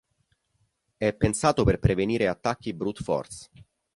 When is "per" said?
1.63-1.77